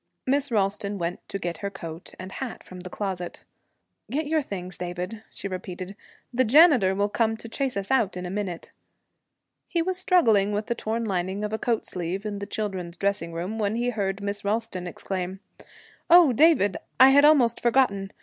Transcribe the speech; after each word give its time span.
Miss 0.25 0.51
Ralston 0.51 0.97
went 0.97 1.19
to 1.29 1.37
get 1.37 1.59
her 1.59 1.69
coat 1.69 2.15
and 2.19 2.31
hat 2.31 2.63
from 2.63 2.79
the 2.79 2.89
closet. 2.89 3.41
'Get 4.09 4.25
your 4.25 4.41
things, 4.41 4.75
David,' 4.75 5.21
she 5.31 5.47
repeated. 5.47 5.95
'The 6.33 6.45
janitor 6.45 6.95
will 6.95 7.07
come 7.07 7.37
to 7.37 7.47
chase 7.47 7.77
us 7.77 7.91
out 7.91 8.17
in 8.17 8.25
a 8.25 8.31
minute.' 8.31 8.71
He 9.67 9.83
was 9.83 9.99
struggling 9.99 10.53
with 10.53 10.65
the 10.65 10.73
torn 10.73 11.05
lining 11.05 11.43
of 11.43 11.53
a 11.53 11.59
coat 11.59 11.85
sleeve 11.85 12.25
in 12.25 12.39
the 12.39 12.47
children's 12.47 12.97
dressing 12.97 13.31
room, 13.31 13.59
when 13.59 13.75
he 13.75 13.91
heard 13.91 14.23
Miss 14.23 14.43
Ralston 14.43 14.87
exclaim, 14.87 15.39
'Oh, 16.09 16.33
David! 16.33 16.77
I 16.99 17.11
had 17.11 17.23
almost 17.23 17.61
forgotten. 17.61 18.11